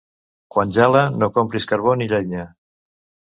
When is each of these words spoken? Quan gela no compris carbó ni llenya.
Quan 0.53 0.71
gela 0.77 1.03
no 1.23 1.29
compris 1.35 1.69
carbó 1.73 1.95
ni 2.01 2.09
llenya. 2.15 2.47